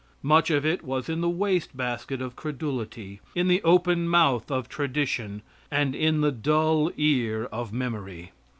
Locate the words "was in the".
0.83-1.29